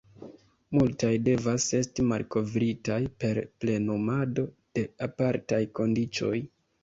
Multaj 0.77 1.09
devas 1.25 1.65
esti 1.79 2.05
malkovritaj 2.11 2.97
per 3.23 3.41
plenumado 3.65 4.47
de 4.79 4.87
apartaj 5.09 5.63
kondiĉoj. 5.81 6.35